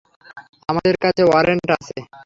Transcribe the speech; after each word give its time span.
আমাদের 0.69 0.95
কাছে 1.03 1.21
ওয়ারেন্ট 1.25 1.67
আছে! 1.75 1.97